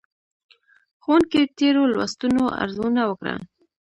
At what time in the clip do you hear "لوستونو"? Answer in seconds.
1.93-2.43